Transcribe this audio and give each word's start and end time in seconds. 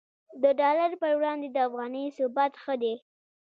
د 0.43 0.43
ډالر 0.59 0.91
پر 1.01 1.11
وړاندې 1.17 1.47
د 1.51 1.57
افغانۍ 1.67 2.05
ثبات 2.17 2.53
ښه 2.63 2.75
دی 2.83 2.95